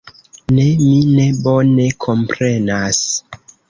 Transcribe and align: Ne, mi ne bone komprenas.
Ne, 0.59 0.63
mi 0.85 0.95
ne 1.19 1.27
bone 1.45 1.87
komprenas. 2.09 3.09